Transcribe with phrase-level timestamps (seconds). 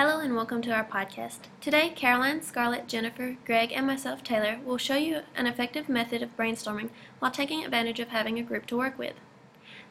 [0.00, 1.40] Hello and welcome to our podcast.
[1.60, 6.34] Today, Caroline, Scarlett, Jennifer, Greg, and myself, Taylor, will show you an effective method of
[6.38, 6.88] brainstorming
[7.18, 9.12] while taking advantage of having a group to work with.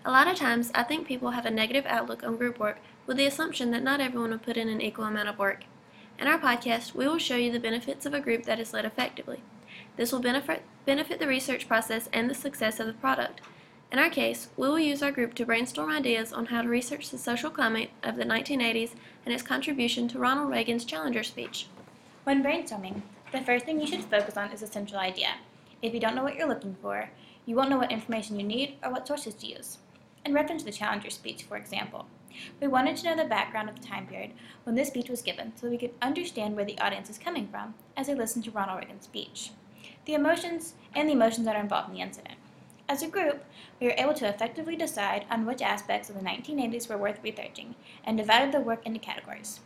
[0.04, 3.18] A lot of times, I think people have a negative outlook on group work with
[3.18, 5.66] the assumption that not everyone will put in an equal amount of work.
[6.18, 8.86] In our podcast, we will show you the benefits of a group that is led
[8.86, 9.44] effectively.
[9.96, 13.42] This will benefit, benefit the research process and the success of the product.
[13.92, 17.10] In our case, we will use our group to brainstorm ideas on how to research
[17.10, 18.92] the social climate of the 1980s
[19.26, 21.66] and its contribution to Ronald Reagan's Challenger speech.
[22.24, 25.38] When brainstorming, the first thing you should focus on is the central idea.
[25.82, 27.10] If you don't know what you're looking for,
[27.48, 29.80] you won't know what information you need or what sources to use.
[30.24, 32.06] In reference to the Challenger speech, for example,
[32.62, 34.34] we wanted to know the background of the time period
[34.66, 37.74] when this speech was given so we could understand where the audience is coming from
[37.98, 39.50] as they listen to Ronald Reagan's speech,
[40.06, 42.36] the emotions, and the emotions that are involved in the incident.
[42.90, 43.44] As a group,
[43.80, 47.76] we were able to effectively decide on which aspects of the 1980s were worth researching
[48.04, 49.60] and divided the work into categories.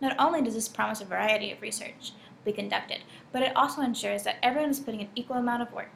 [0.00, 2.12] Not only does this promise a variety of research
[2.44, 3.00] be conducted,
[3.32, 5.90] but it also ensures that everyone is putting an equal amount of work.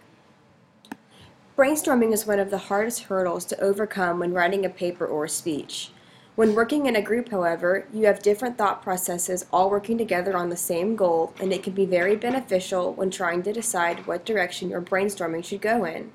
[1.57, 5.29] Brainstorming is one of the hardest hurdles to overcome when writing a paper or a
[5.29, 5.93] speech.
[6.35, 10.49] When working in a group, however, you have different thought processes all working together on
[10.49, 14.69] the same goal, and it can be very beneficial when trying to decide what direction
[14.69, 16.11] your brainstorming should go in.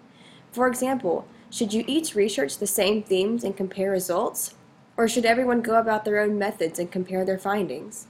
[0.55, 4.53] For example, should you each research the same themes and compare results?
[4.95, 8.07] Or should everyone go about their own methods and compare their findings?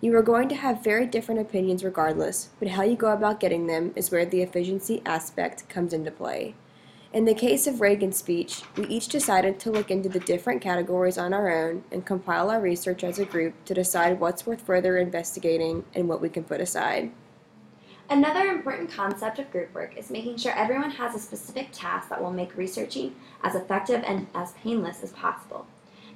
[0.00, 3.66] You are going to have very different opinions regardless, but how you go about getting
[3.66, 6.54] them is where the efficiency aspect comes into play.
[7.12, 11.18] In the case of Reagan's speech, we each decided to look into the different categories
[11.18, 14.96] on our own and compile our research as a group to decide what's worth further
[14.96, 17.12] investigating and what we can put aside.
[18.12, 22.22] Another important concept of group work is making sure everyone has a specific task that
[22.22, 25.64] will make researching as effective and as painless as possible.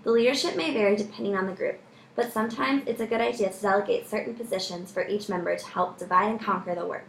[0.03, 1.81] The leadership may vary depending on the group,
[2.15, 5.97] but sometimes it's a good idea to delegate certain positions for each member to help
[5.97, 7.09] divide and conquer the work.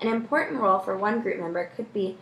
[0.00, 2.18] An important role for one group member could be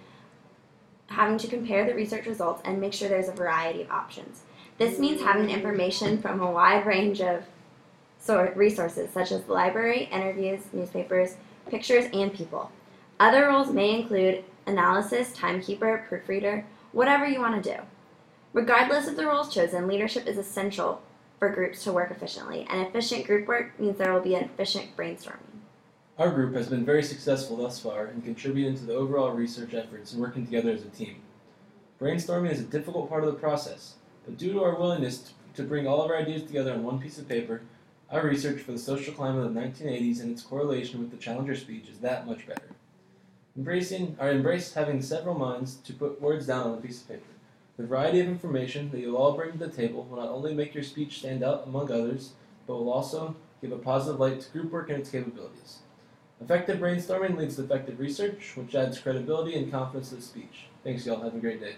[1.06, 4.42] having to compare the research results and make sure there's a variety of options.
[4.76, 7.46] This means having information from a wide range of
[8.54, 11.36] resources such as the library, interviews, newspapers,
[11.68, 12.70] pictures, and people.
[13.20, 17.82] Other roles may include analysis, timekeeper, proofreader, whatever you want to do.
[18.52, 21.02] Regardless of the roles chosen, leadership is essential
[21.38, 24.96] for groups to work efficiently, and efficient group work means there will be an efficient
[24.96, 25.54] brainstorming.
[26.18, 30.12] Our group has been very successful thus far in contributing to the overall research efforts
[30.12, 31.16] and working together as a team.
[32.00, 33.94] Brainstorming is a difficult part of the process,
[34.24, 37.18] but due to our willingness to bring all of our ideas together on one piece
[37.18, 37.62] of paper,
[38.14, 41.56] our research for the social climate of the 1980s and its correlation with the Challenger
[41.56, 42.68] speech is that much better.
[43.56, 47.22] Embracing or embrace having several minds to put words down on a piece of paper.
[47.76, 50.74] The variety of information that you'll all bring to the table will not only make
[50.74, 52.34] your speech stand out among others,
[52.68, 55.80] but will also give a positive light to group work and its capabilities.
[56.40, 60.66] Effective brainstorming leads to effective research, which adds credibility and confidence to the speech.
[60.84, 61.20] Thanks, y'all.
[61.22, 61.74] Have a great day.